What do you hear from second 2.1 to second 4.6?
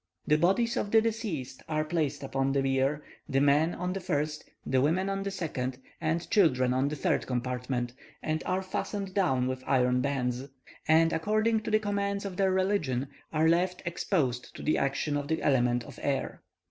upon the bier, the men on the first,